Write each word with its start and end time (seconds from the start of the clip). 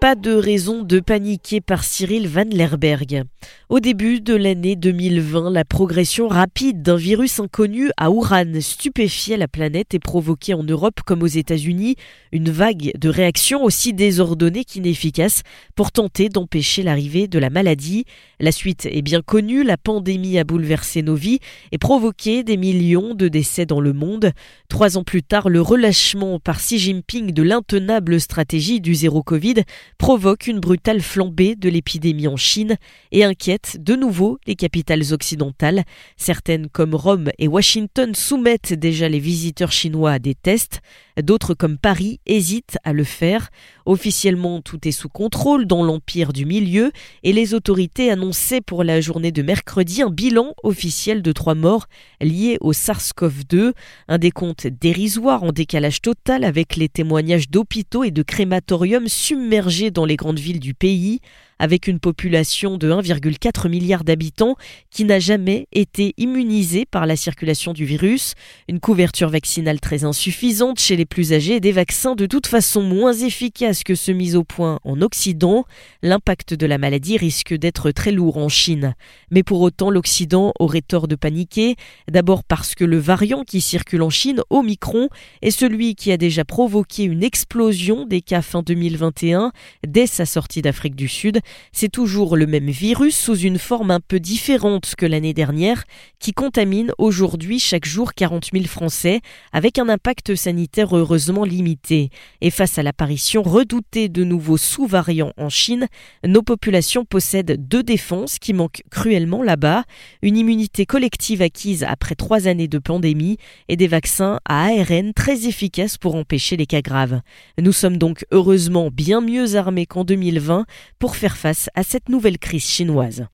Pas 0.00 0.14
de 0.14 0.30
raison 0.30 0.84
de 0.84 1.00
paniquer 1.00 1.60
par 1.60 1.82
Cyril 1.82 2.28
Van 2.28 2.44
Lerberg. 2.48 3.24
Au 3.68 3.80
début 3.80 4.20
de 4.20 4.34
l'année 4.34 4.76
2020, 4.76 5.50
la 5.50 5.64
progression 5.64 6.28
rapide 6.28 6.82
d'un 6.82 6.96
virus 6.96 7.40
inconnu 7.40 7.90
à 7.96 8.08
Wuhan 8.08 8.60
stupéfiait 8.60 9.36
la 9.36 9.48
planète 9.48 9.94
et 9.94 9.98
provoquait 9.98 10.54
en 10.54 10.62
Europe 10.62 11.00
comme 11.04 11.24
aux 11.24 11.26
États-Unis 11.26 11.96
une 12.30 12.48
vague 12.48 12.92
de 12.96 13.08
réactions 13.08 13.64
aussi 13.64 13.92
désordonnées 13.92 14.64
qu'inefficaces 14.64 15.42
pour 15.74 15.90
tenter 15.90 16.28
d'empêcher 16.28 16.84
l'arrivée 16.84 17.26
de 17.26 17.40
la 17.40 17.50
maladie. 17.50 18.04
La 18.38 18.52
suite 18.52 18.86
est 18.86 19.02
bien 19.02 19.20
connue, 19.20 19.64
la 19.64 19.76
pandémie 19.76 20.38
a 20.38 20.44
bouleversé 20.44 21.02
nos 21.02 21.16
vies 21.16 21.40
et 21.72 21.78
provoqué 21.78 22.44
des 22.44 22.56
millions 22.56 23.14
de 23.14 23.26
décès 23.26 23.66
dans 23.66 23.80
le 23.80 23.92
monde. 23.92 24.30
Trois 24.68 24.96
ans 24.96 25.04
plus 25.04 25.24
tard, 25.24 25.48
le 25.48 25.60
relâchement 25.60 26.38
par 26.38 26.58
Xi 26.58 26.78
Jinping 26.78 27.32
de 27.32 27.42
l'intenable 27.42 28.20
stratégie 28.20 28.80
du 28.80 28.94
zéro 28.94 29.24
Covid 29.24 29.64
provoque 29.98 30.46
une 30.46 30.60
brutale 30.60 31.02
flambée 31.02 31.56
de 31.56 31.68
l'épidémie 31.68 32.28
en 32.28 32.36
Chine 32.36 32.76
et 33.12 33.24
inquiète 33.24 33.76
de 33.80 33.96
nouveau 33.96 34.38
les 34.46 34.54
capitales 34.54 35.12
occidentales. 35.12 35.84
Certaines 36.16 36.68
comme 36.68 36.94
Rome 36.94 37.30
et 37.38 37.48
Washington 37.48 38.14
soumettent 38.14 38.72
déjà 38.72 39.08
les 39.08 39.18
visiteurs 39.18 39.72
chinois 39.72 40.12
à 40.12 40.18
des 40.18 40.34
tests, 40.34 40.80
d'autres 41.22 41.54
comme 41.54 41.78
Paris 41.78 42.20
hésitent 42.26 42.78
à 42.84 42.92
le 42.92 43.04
faire. 43.04 43.50
Officiellement, 43.86 44.60
tout 44.60 44.86
est 44.86 44.92
sous 44.92 45.08
contrôle 45.08 45.66
dans 45.66 45.82
l'empire 45.82 46.32
du 46.32 46.44
milieu 46.44 46.92
et 47.22 47.32
les 47.32 47.54
autorités 47.54 48.10
annonçaient 48.10 48.60
pour 48.60 48.84
la 48.84 49.00
journée 49.00 49.32
de 49.32 49.42
mercredi 49.42 50.02
un 50.02 50.10
bilan 50.10 50.54
officiel 50.62 51.22
de 51.22 51.32
trois 51.32 51.54
morts 51.54 51.86
liés 52.20 52.58
au 52.60 52.72
SARS-CoV-2, 52.72 53.72
un 54.08 54.18
décompte 54.18 54.66
dérisoire 54.66 55.42
en 55.42 55.52
décalage 55.52 56.02
total 56.02 56.44
avec 56.44 56.76
les 56.76 56.88
témoignages 56.88 57.50
d'hôpitaux 57.50 58.04
et 58.04 58.10
de 58.10 58.22
crématoriums 58.22 59.08
submergés 59.08 59.90
dans 59.90 60.04
les 60.04 60.16
grandes 60.16 60.38
villes 60.38 60.60
du 60.60 60.74
pays 60.74 61.20
avec 61.58 61.86
une 61.86 62.00
population 62.00 62.78
de 62.78 62.90
1,4 62.90 63.68
milliard 63.68 64.04
d'habitants 64.04 64.56
qui 64.90 65.04
n'a 65.04 65.18
jamais 65.18 65.66
été 65.72 66.14
immunisée 66.16 66.86
par 66.86 67.06
la 67.06 67.16
circulation 67.16 67.72
du 67.72 67.84
virus, 67.84 68.34
une 68.68 68.80
couverture 68.80 69.30
vaccinale 69.30 69.80
très 69.80 70.04
insuffisante 70.04 70.80
chez 70.80 70.96
les 70.96 71.06
plus 71.06 71.32
âgés 71.32 71.60
des 71.60 71.72
vaccins 71.72 72.14
de 72.14 72.26
toute 72.26 72.46
façon 72.46 72.82
moins 72.82 73.12
efficaces 73.12 73.82
que 73.84 73.94
ceux 73.94 74.12
mis 74.12 74.36
au 74.36 74.44
point 74.44 74.78
en 74.84 75.00
Occident, 75.02 75.64
l'impact 76.02 76.54
de 76.54 76.66
la 76.66 76.78
maladie 76.78 77.16
risque 77.16 77.54
d'être 77.54 77.90
très 77.90 78.12
lourd 78.12 78.38
en 78.38 78.48
Chine. 78.48 78.94
Mais 79.30 79.42
pour 79.42 79.60
autant, 79.60 79.90
l'Occident 79.90 80.52
aurait 80.58 80.82
tort 80.82 81.08
de 81.08 81.14
paniquer, 81.14 81.76
d'abord 82.10 82.44
parce 82.44 82.74
que 82.74 82.84
le 82.84 82.98
variant 82.98 83.44
qui 83.44 83.60
circule 83.60 84.02
en 84.02 84.10
Chine, 84.10 84.42
Omicron, 84.50 85.08
est 85.42 85.50
celui 85.50 85.94
qui 85.94 86.12
a 86.12 86.16
déjà 86.16 86.44
provoqué 86.44 87.04
une 87.04 87.22
explosion 87.22 88.06
des 88.06 88.20
cas 88.20 88.42
fin 88.42 88.62
2021 88.62 89.52
dès 89.86 90.06
sa 90.06 90.26
sortie 90.26 90.62
d'Afrique 90.62 90.96
du 90.96 91.08
Sud 91.08 91.40
c'est 91.72 91.90
toujours 91.90 92.36
le 92.36 92.46
même 92.46 92.70
virus 92.70 93.16
sous 93.16 93.36
une 93.36 93.58
forme 93.58 93.90
un 93.90 94.00
peu 94.00 94.20
différente 94.20 94.94
que 94.96 95.06
l'année 95.06 95.34
dernière 95.34 95.84
qui 96.18 96.32
contamine 96.32 96.92
aujourd'hui 96.98 97.58
chaque 97.58 97.86
jour 97.86 98.14
40 98.14 98.48
000 98.52 98.64
Français 98.66 99.20
avec 99.52 99.78
un 99.78 99.88
impact 99.88 100.34
sanitaire 100.34 100.96
heureusement 100.96 101.44
limité. 101.44 102.10
Et 102.40 102.50
face 102.50 102.78
à 102.78 102.82
l'apparition 102.82 103.42
redoutée 103.42 104.08
de 104.08 104.24
nouveaux 104.24 104.56
sous-variants 104.56 105.32
en 105.36 105.48
Chine, 105.48 105.86
nos 106.24 106.42
populations 106.42 107.04
possèdent 107.04 107.68
deux 107.68 107.82
défenses 107.82 108.38
qui 108.38 108.52
manquent 108.52 108.82
cruellement 108.90 109.42
là-bas, 109.42 109.84
une 110.22 110.36
immunité 110.36 110.86
collective 110.86 111.42
acquise 111.42 111.84
après 111.84 112.14
trois 112.14 112.46
années 112.46 112.68
de 112.68 112.78
pandémie 112.78 113.38
et 113.68 113.76
des 113.76 113.88
vaccins 113.88 114.40
à 114.44 114.66
ARN 114.66 115.12
très 115.14 115.46
efficaces 115.46 115.96
pour 115.96 116.14
empêcher 116.14 116.56
les 116.56 116.66
cas 116.66 116.82
graves. 116.82 117.20
Nous 117.60 117.72
sommes 117.72 117.96
donc 117.96 118.24
heureusement 118.30 118.90
bien 118.90 119.20
mieux 119.20 119.56
armés 119.56 119.86
qu'en 119.86 120.04
2020 120.04 120.66
pour 120.98 121.16
faire 121.16 121.36
face 121.38 121.70
à 121.74 121.82
cette 121.84 122.08
nouvelle 122.08 122.38
crise 122.38 122.64
chinoise. 122.64 123.26